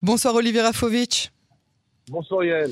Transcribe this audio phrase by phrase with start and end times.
[0.00, 1.32] Bonsoir Olivier Rafovitch.
[2.08, 2.70] Bonsoir Yael.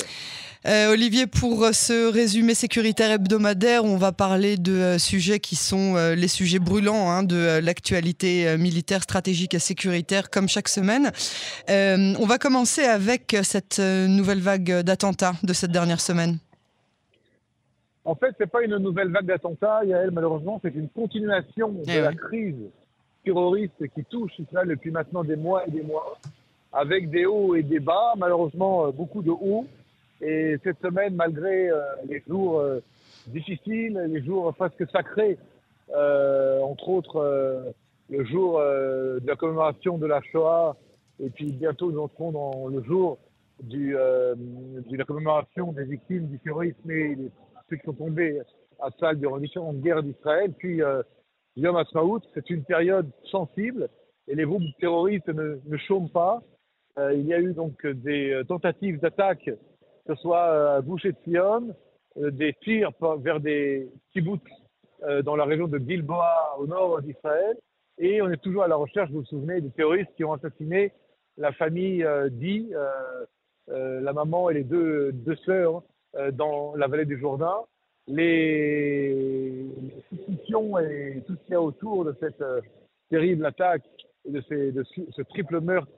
[0.65, 5.97] Euh, Olivier, pour ce résumé sécuritaire hebdomadaire, on va parler de euh, sujets qui sont
[5.97, 11.11] euh, les sujets brûlants hein, de l'actualité militaire, stratégique et sécuritaire, comme chaque semaine.
[11.68, 16.38] on va commencer avec cette nouvelle vague d'attentats de cette dernière semaine.
[18.04, 21.82] En fait, ce n'est pas une nouvelle vague d'attentats, Yael, malheureusement, c'est une continuation de
[21.88, 22.54] eh la crise
[23.24, 26.16] terroriste qui touche Israël depuis maintenant des mois et des mois
[26.72, 29.66] avec des hauts et des bas, malheureusement euh, beaucoup de hauts.
[30.20, 32.80] Et cette semaine, malgré euh, les jours euh,
[33.27, 35.38] difficiles, les jours presque sacrés,
[35.88, 37.74] entre autres
[38.10, 40.77] le jour de la commémoration de la Shoah,
[41.21, 43.19] et puis bientôt nous entrons dans le jour
[43.62, 47.16] du, de la commémoration des victimes du terrorisme et
[47.71, 48.41] ceux qui sont tombés
[48.80, 50.52] à Salle durant différentes guerres d'Israël.
[50.59, 50.80] Puis
[51.57, 53.88] Yom HaSmaout, c'est une période sensible
[54.27, 56.43] et les groupes terroristes ne, ne chôment pas.
[56.99, 60.81] Euh, il y a eu donc des euh, tentatives d'attaque, que ce soit euh, à
[60.81, 64.41] Boucher de des tirs vers des kibbutz
[65.25, 67.58] dans la région de Gilboa au nord d'Israël.
[67.98, 70.92] Et on est toujours à la recherche, vous vous souvenez, des terroristes qui ont assassiné
[71.36, 72.72] la famille euh, Di,
[73.69, 75.83] la maman et les deux, deux sœurs
[76.33, 77.56] dans la vallée du Jourdain.
[78.06, 79.66] Les,
[80.08, 82.42] suspicions et tout ce qu'il y a autour de cette
[83.10, 83.84] terrible attaque
[84.25, 85.92] de ce triple meurtre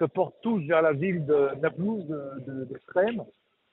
[0.00, 2.80] se portent tous vers la ville de Naplouse, de, de,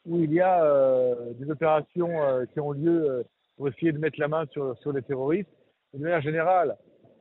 [0.05, 3.23] où il y a euh, des opérations euh, qui ont lieu euh,
[3.55, 5.49] pour essayer de mettre la main sur, sur les terroristes.
[5.93, 6.77] De manière générale,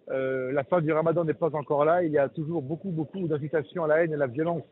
[0.08, 2.02] la fin du ramadan n'est pas encore là.
[2.02, 4.64] Il y a toujours beaucoup, beaucoup d'incitations à la haine et à la violence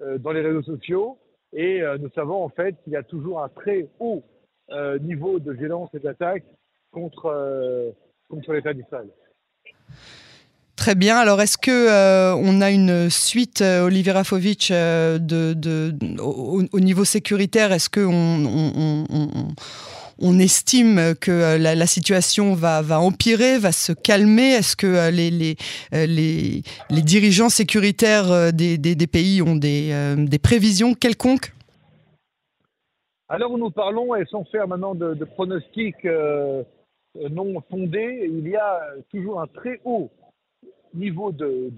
[0.00, 1.18] dans les réseaux sociaux.
[1.52, 4.24] Et nous savons en fait qu'il y a toujours un très haut
[5.00, 6.44] niveau de violence et d'attaque
[6.90, 7.94] contre,
[8.28, 9.08] contre l'État d'Israël.
[10.84, 11.16] Très bien.
[11.16, 15.18] Alors, est-ce que euh, on a une suite, euh, Olivier Rafovitch, euh,
[16.20, 18.04] au, niveau sécuritaire Est-ce que
[20.18, 24.50] on, estime que la, situation va, empirer, va se calmer?
[24.50, 25.56] Est-ce que les,
[26.90, 31.54] dirigeants sécuritaires des, pays ont des, prévisions quelconques?
[33.30, 36.06] Alors, nous parlons, et sans faire maintenant de, de pronostics
[37.30, 40.10] non fondés, il y a toujours un très haut
[40.94, 41.70] niveau de,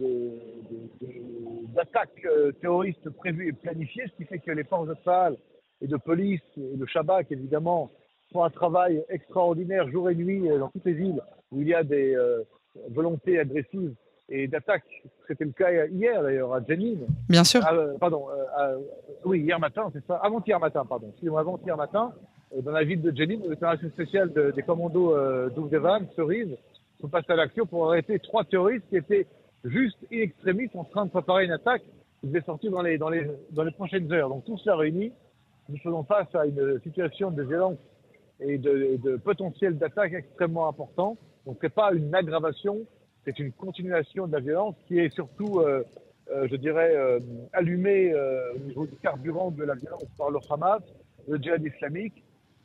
[1.75, 5.37] d'attaque euh, terroriste prévue et planifiée, ce qui fait que les forces de salle
[5.81, 7.91] et de police et de Shabak, évidemment,
[8.33, 11.21] font un travail extraordinaire jour et nuit euh, dans toutes les villes
[11.53, 12.43] où il y a des euh,
[12.91, 13.95] volontés agressives
[14.29, 14.85] et d'attaque.
[15.29, 16.99] C'était le cas hier d'ailleurs à Jenin.
[17.29, 17.61] Bien sûr.
[18.01, 18.27] pardon,
[19.25, 20.17] oui, hier matin, c'est ça.
[20.17, 21.13] Avant-hier matin, pardon.
[21.37, 22.13] Avant-hier matin,
[22.63, 26.57] dans la ville de Jenin, l'opération spéciale des commandos euh, d'Ouvdevan, Cerise,
[27.01, 29.27] sont passés à l'action pour arrêter trois terroristes qui étaient
[29.65, 31.83] juste in extremis en train de préparer une attaque
[32.21, 34.29] qui devait sortir dans les, prochaines heures.
[34.29, 35.13] Donc tout cela réuni,
[35.69, 37.79] nous faisons face à une situation de violence
[38.41, 41.17] et de, potentiel d'attaque extrêmement important.
[41.47, 42.79] Donc c'est pas une aggravation,
[43.25, 45.83] c'est une continuation de la violence qui est surtout, euh,
[46.31, 47.21] euh, je dirais, euh,
[47.53, 48.15] allumée
[48.55, 50.83] au niveau du carburant de la violence par le Hamas,
[51.29, 52.23] le djihad islamique,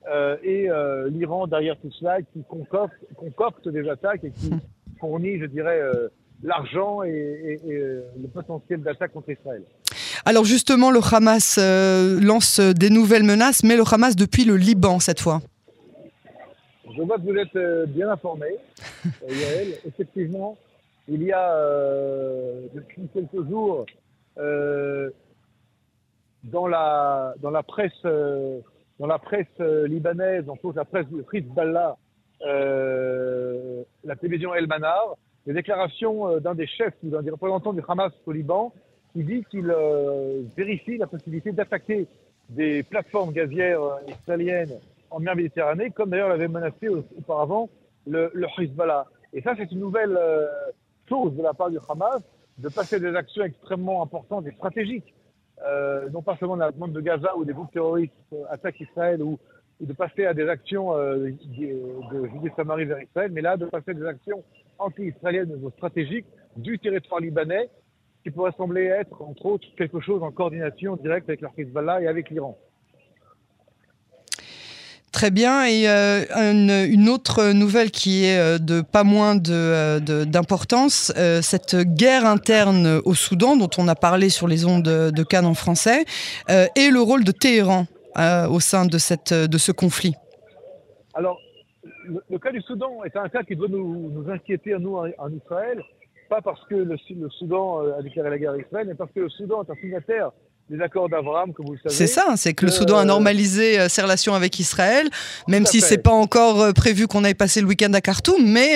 [0.08, 4.52] et euh, l'Iran derrière tout cela qui concocte, concocte, des attaques et qui
[5.00, 6.10] fournit, je dirais, euh,
[6.44, 9.64] l'argent et, le potentiel d'attaque contre Israël.
[10.26, 11.60] Alors justement, le Hamas
[12.22, 15.42] lance des nouvelles menaces, mais le Hamas depuis le Liban cette fois.
[16.96, 18.48] Je vois que vous êtes bien informé,
[19.30, 19.76] Yael.
[19.86, 20.58] Effectivement,
[21.08, 21.56] il y a
[22.74, 23.86] depuis quelques jours
[26.44, 28.04] dans la dans la presse
[29.02, 31.98] dans la presse euh, libanaise, entre la presse de Hezbollah,
[32.46, 35.16] euh, la télévision El Manar,
[35.48, 38.72] les déclarations euh, d'un des chefs ou d'un des représentants du Hamas au Liban
[39.12, 42.06] qui dit qu'il euh, vérifie la possibilité d'attaquer
[42.50, 44.78] des plateformes gazières israéliennes
[45.10, 47.70] en mer Méditerranée, comme d'ailleurs l'avait menacé auparavant
[48.06, 49.08] le, le Hezbollah.
[49.34, 50.18] Et ça, c'est une nouvelle
[51.10, 52.22] chose de la part du Hamas
[52.60, 55.14] de passer des actions extrêmement importantes et stratégiques
[55.66, 58.14] euh, non pas seulement dans la demande de Gaza où des groupes terroristes
[58.50, 59.38] attaquent Israël ou,
[59.80, 63.94] de passer à des actions euh, de Judée-Samarie vers Israël, mais là de passer à
[63.96, 64.44] des actions
[64.78, 67.68] anti-israéliennes stratégiques du territoire libanais
[68.24, 72.08] qui pourrait sembler être, entre autres, quelque chose en coordination directe avec la Hezbollah et
[72.08, 72.58] avec l'Iran.
[75.22, 75.66] Très bien.
[75.66, 82.26] Et euh, une, autre nouvelle qui est euh, de pas moins d'importance, de, cette guerre
[82.26, 86.06] interne au Soudan dont on a parlé sur les ondes de, Cannes en français,
[86.50, 87.86] et le rôle de Téhéran
[88.50, 90.16] au sein de, cette, de ce conflit.
[91.14, 91.40] Alors,
[92.04, 95.84] le, cas du Soudan est un cas qui doit nous, nous inquiéter, nous, en, Israël,
[96.30, 96.98] pas parce que le,
[97.38, 100.32] Soudan a déclaré la guerre à Israël, mais parce que le Soudan est un signataire
[100.70, 101.94] des accords d'Abraham, comme vous le savez.
[101.94, 105.08] C'est ça, c'est que le Soudan a normalisé ses relations avec Israël,
[105.48, 108.76] même si c'est pas encore prévu qu'on aille passer le week-end à Khartoum, mais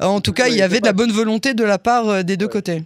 [0.00, 2.48] en tout cas, il y avait de la bonne volonté de la part des deux
[2.48, 2.82] côtés.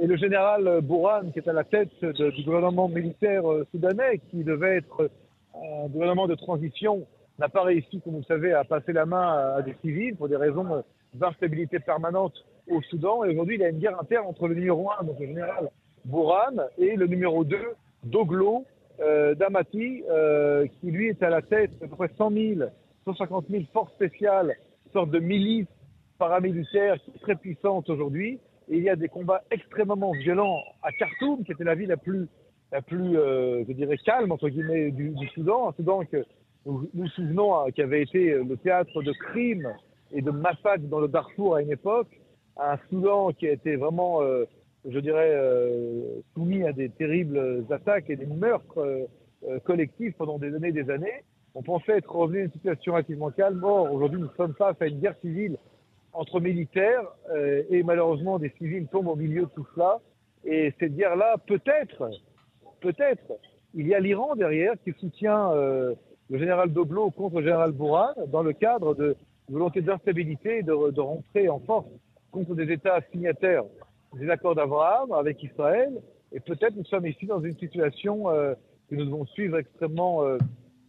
[0.00, 3.42] Et le général Bourhan, qui est à la tête du gouvernement militaire
[3.72, 5.10] soudanais, qui devait être
[5.56, 7.04] un gouvernement de transition,
[7.40, 10.28] n'a pas réussi, comme vous le savez, à passer la main à des civils pour
[10.28, 10.84] des raisons
[11.14, 12.34] d'instabilité permanente
[12.70, 13.24] au Soudan.
[13.24, 15.68] Et aujourd'hui, il y a une guerre interne entre le numéro 1, donc le général
[16.08, 17.56] Bourhan, et le numéro 2,
[18.04, 18.64] Doglo
[19.00, 22.60] euh, Damati, euh, qui lui est à la tête de près 100 000,
[23.04, 24.56] 150 000 forces spéciales,
[24.92, 25.68] sorte de milice
[26.18, 28.40] paramilitaire très puissante aujourd'hui.
[28.70, 31.96] Et il y a des combats extrêmement violents à Khartoum, qui était la ville la
[31.96, 32.26] plus,
[32.72, 35.68] la plus euh, je dirais, calme, entre guillemets, du, Soudan.
[35.68, 36.24] Un Soudan que
[36.66, 39.72] nous nous souvenons hein, qui avait été le théâtre de crimes
[40.12, 42.08] et de massacres dans le Darfour à une époque,
[42.58, 44.44] un Soudan qui a été vraiment, euh,
[44.88, 50.54] je dirais, euh, soumis à des terribles attaques et des meurtres euh, collectifs pendant des
[50.54, 51.24] années et des années.
[51.54, 53.62] On pensait être revenu à une situation relativement calme.
[53.62, 55.56] Or, aujourd'hui, nous sommes face à une guerre civile
[56.12, 57.04] entre militaires
[57.70, 60.00] et malheureusement, des civils tombent au milieu de tout cela.
[60.44, 62.10] Et cette guerre-là, peut-être,
[62.80, 63.32] peut-être,
[63.74, 68.42] il y a l'Iran derrière qui soutient le général Doblo contre le général Bourhan dans
[68.42, 69.16] le cadre de
[69.48, 71.86] volonté d'instabilité de, de rentrer en force
[72.30, 73.64] contre des États signataires
[74.14, 75.92] des accords d'Abraham avec Israël.
[76.32, 78.54] Et peut-être nous sommes ici dans une situation euh,
[78.88, 80.38] que nous devons suivre extrêmement euh,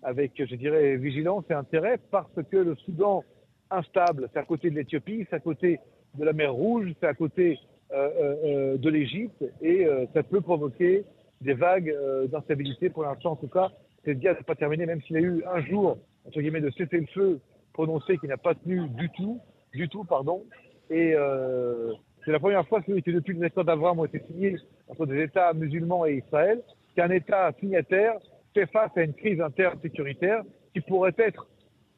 [0.03, 3.23] avec, je dirais, vigilance et intérêt parce que le Soudan
[3.71, 5.79] instable, c'est à côté de l'Éthiopie, c'est à côté
[6.17, 7.59] de la mer Rouge, c'est à côté
[7.91, 11.03] euh, de l'Égypte et ça peut provoquer
[11.41, 11.95] des vagues
[12.31, 12.89] d'instabilité.
[12.89, 13.71] Pour l'instant, en tout cas,
[14.05, 16.71] cette guerre n'est pas terminée, même s'il y a eu un jour, entre guillemets, de
[16.71, 17.39] cesser le feu
[17.73, 19.39] prononcé qui n'a pas tenu du tout,
[19.73, 20.43] du tout, pardon.
[20.89, 21.93] Et euh,
[22.25, 24.55] c'est la première fois que depuis les accords d'Abraham ont été signés
[24.87, 26.61] entre des États musulmans et Israël,
[26.95, 28.13] qu'un État signataire
[28.53, 30.43] fait face à une crise interne sécuritaire
[30.73, 31.47] qui pourrait être,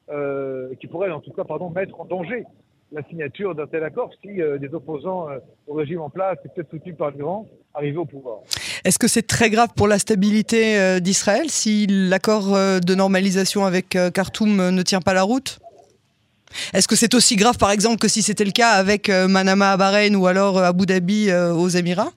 [0.09, 2.45] euh, qui pourrait en tout cas, pardon, mettre en danger
[2.91, 6.49] la signature d'un tel accord si euh, des opposants euh, au régime en place, et
[6.49, 8.39] peut-être soutenus par l'Iran, arrivaient au pouvoir.
[8.83, 13.97] Est-ce que c'est très grave pour la stabilité euh, d'Israël si l'accord de normalisation avec
[14.13, 15.59] Khartoum ne tient pas la route?
[16.73, 19.77] Est-ce que c'est aussi grave, par exemple, que si c'était le cas avec Manama à
[19.77, 22.11] Bahreïn ou alors Abu Dhabi aux Émirats?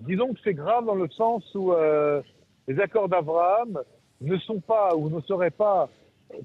[0.00, 1.72] Disons que c'est grave dans le sens où
[2.68, 3.80] les accords d'Abraham
[4.20, 5.88] ne sont pas ou ne seraient pas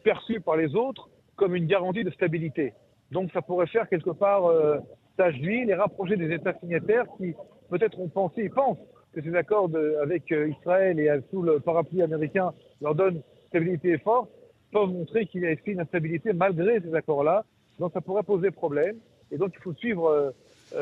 [0.03, 2.73] perçus par les autres comme une garantie de stabilité.
[3.11, 4.79] Donc ça pourrait faire quelque part euh,
[5.15, 7.33] tâche d'huile et rapprocher des États signataires qui
[7.69, 8.77] peut-être ont pensé et pensent
[9.13, 9.69] que ces accords
[10.01, 14.27] avec euh, Israël et sous le parapluie américain leur donnent stabilité et force,
[14.71, 17.45] peuvent montrer qu'il y a une instabilité malgré ces accords-là.
[17.79, 18.97] Donc ça pourrait poser problème.
[19.31, 20.31] Et donc il faut suivre euh,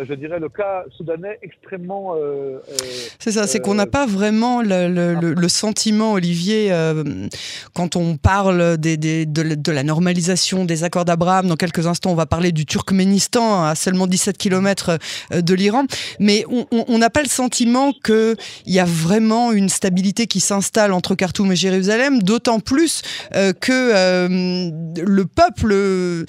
[0.08, 2.16] je dirais, le cas soudanais extrêmement.
[2.16, 2.76] Euh, euh,
[3.20, 6.72] c'est ça, c'est qu'on n'a pas vraiment le, le, le, sentiment, Olivier,
[7.74, 11.48] quand on parle des, des, de, de, la normalisation des accords d'Abraham.
[11.48, 14.98] Dans quelques instants, on va parler du Turkménistan à seulement 17 km
[15.32, 15.86] de l'Iran.
[16.20, 18.36] Mais on n'a pas le sentiment qu'il
[18.66, 23.02] y a vraiment une stabilité qui s'installe entre Khartoum et Jérusalem, d'autant plus
[23.32, 24.30] que
[25.00, 26.26] le peuple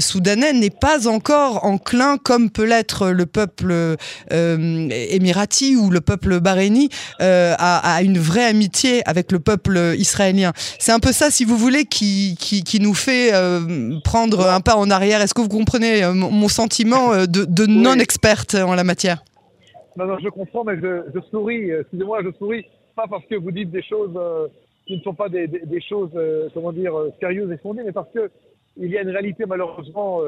[0.00, 3.96] soudanais n'est pas encore enclin, comme peut l'être le peuple
[4.32, 6.88] euh, émirati ou le peuple bahreïni
[7.20, 10.52] euh, a, une vraie amitié avec le peuple israélien.
[10.78, 14.76] C'est un peu ça, si vous voulez, qui, qui, nous fait euh, prendre un pas
[14.76, 15.20] en arrière.
[15.20, 19.22] Est-ce que vous comprenez mon sentiment de, non-experte en la matière?
[19.96, 21.70] Non, non, je comprends, mais je, souris.
[21.70, 22.64] Excusez-moi, je souris
[22.96, 24.18] pas parce que vous dites des choses
[24.86, 26.10] qui ne sont pas des, des, choses,
[26.54, 28.30] comment dire, sérieuses et fondées, mais parce que
[28.76, 30.20] il y a une réalité malheureusement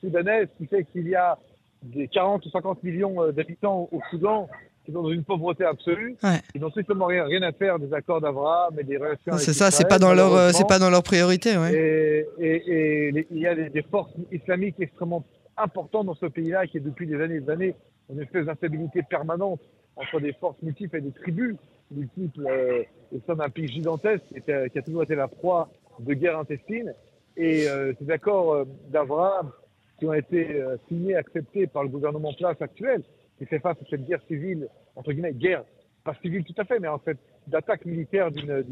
[0.00, 1.38] soudanaise qui fait qu'il y a
[1.82, 4.48] des 40 ou 50 millions euh, d'habitants au Soudan
[4.84, 6.40] qui sont dans une pauvreté absolue, ouais.
[6.54, 9.36] ils n'ont strictement rien, rien à faire des accords d'Abraham et des relations.
[9.36, 11.74] C'est ça, c'est pas dans leur, euh, c'est pas dans leur priorité, ouais.
[11.74, 15.24] Et, et, et il y a des, forces islamiques extrêmement
[15.56, 17.74] importantes dans ce pays-là qui est depuis des années et des années
[18.10, 19.60] une espèce d'instabilité permanente
[19.96, 21.56] entre des forces multiples et des tribus
[21.90, 22.46] multiples.
[22.46, 22.82] Euh,
[23.12, 25.68] nous sommes un pays gigantesque qui, qui, a toujours été la proie
[25.98, 26.94] de guerres intestines.
[27.36, 29.50] Et euh, ces accords euh, d'Abraham
[30.00, 33.02] qui ont été euh, signés, acceptés par le gouvernement place actuel,
[33.38, 34.66] qui fait face à cette guerre civile,
[34.96, 35.62] entre guillemets, guerre,
[36.02, 38.64] pas civile tout à fait, mais en fait, d'attaque militaire d'une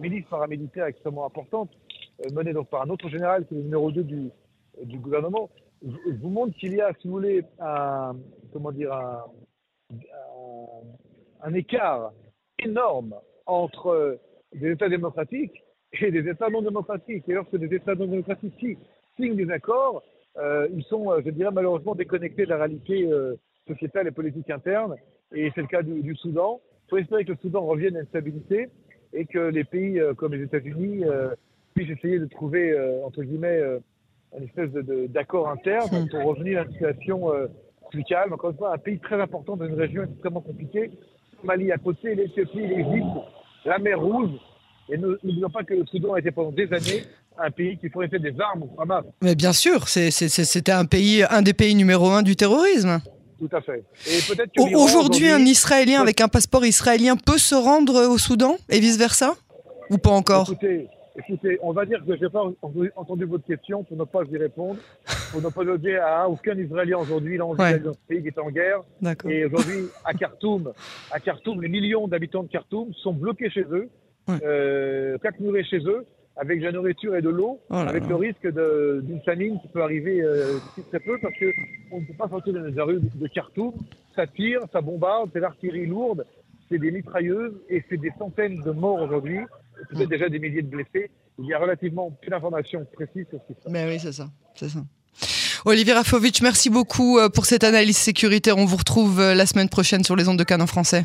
[0.00, 1.70] milice paramilitaire extrêmement importante,
[2.24, 5.50] euh, menée donc par un autre général qui est le numéro 2 du, gouvernement,
[5.82, 7.44] vous montre qu'il y a, si vous voulez,
[8.52, 9.24] comment dire, un,
[11.42, 12.12] un, écart
[12.58, 14.18] énorme entre
[14.54, 15.62] des États démocratiques
[16.00, 17.24] et des États non démocratiques.
[17.28, 18.78] Et lorsque des États non démocratiques
[19.16, 20.02] signent des accords,
[20.72, 23.08] ils sont, je dirais, malheureusement déconnectés de la réalité
[23.66, 24.96] sociétale et politique interne.
[25.34, 26.60] Et c'est le cas du, Soudan.
[26.86, 28.68] Il faut espérer que le Soudan revienne à une stabilité
[29.12, 31.04] et que les pays comme les États-Unis
[31.74, 33.62] puissent essayer de trouver, entre guillemets,
[34.36, 34.70] une espèce
[35.08, 37.32] d'accord interne pour revenir à une situation
[37.90, 38.32] plus calme.
[38.32, 40.90] Encore une fois, un pays très important dans une région extrêmement compliquée.
[41.44, 43.06] Mali à côté, l'Éthiopie, l'Égypte,
[43.64, 44.30] la mer Rouge.
[44.88, 47.02] Et n'oublions pas que le Soudan a été pendant des années
[47.38, 49.04] un pays qui fournissait des armes au Hamas.
[49.22, 53.00] Mais bien sûr, c'était un pays, un des pays numéro un du terrorisme.
[53.38, 53.84] Tout à fait.
[54.74, 59.34] Aujourd'hui, un Israélien avec un passeport israélien peut se rendre au Soudan et vice versa
[59.90, 60.50] Ou pas encore?
[61.18, 62.42] Écoutez, on va dire que je n'ai pas
[62.96, 64.78] entendu votre question pour ne pas y répondre,
[65.32, 67.40] pour ne pas dire à aucun Israélien aujourd'hui.
[67.40, 67.78] On ouais.
[67.78, 68.82] dans ce pays qui est en guerre.
[69.28, 70.72] Et aujourd'hui, à Khartoum,
[71.10, 73.88] à Khartoum, les millions d'habitants de Khartoum sont bloqués chez eux,
[74.28, 74.34] ouais.
[74.44, 75.18] euh,
[75.70, 76.04] chez eux,
[76.36, 79.82] avec de la nourriture et de l'eau, oh avec le risque d'une famine qui peut
[79.82, 80.58] arriver euh,
[80.90, 83.72] très peu, parce qu'on ne peut pas sortir dans les rues de Khartoum.
[84.14, 86.26] Ça tire, ça bombarde, c'est l'artillerie lourde,
[86.68, 89.40] c'est des mitrailleuses, et c'est des centaines de morts aujourd'hui
[89.88, 91.10] peut-être déjà des milliers de blessés.
[91.38, 93.72] Il y a relativement peu d'informations précises sur ce qui se passe.
[93.72, 94.28] Mais oui, c'est ça.
[94.54, 94.80] C'est ça.
[95.64, 98.56] Olivier Rafovitch, merci beaucoup euh, pour cette analyse sécuritaire.
[98.56, 101.02] On vous retrouve euh, la semaine prochaine sur les ondes de Canon français.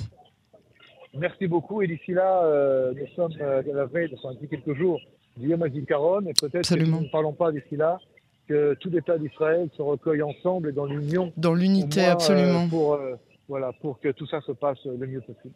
[1.14, 1.82] Merci beaucoup.
[1.82, 5.02] Et d'ici là, euh, nous sommes à la veille, depuis quelques jours,
[5.38, 6.22] Guillaume Caron.
[6.22, 8.00] Et peut-être que nous ne parlons pas d'ici là,
[8.48, 11.32] que tout l'État d'Israël se recueille ensemble et dans l'union.
[11.38, 12.68] Dans l'unité, absolument.
[12.68, 13.00] pour,
[13.48, 15.56] voilà, pour que tout ça se passe le mieux possible.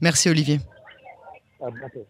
[0.00, 0.58] Merci Olivier.
[1.60, 2.06] À bientôt.